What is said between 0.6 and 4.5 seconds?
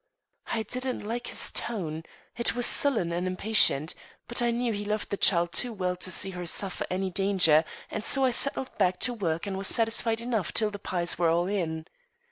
didn't like his tone it was sullen and impatient, but I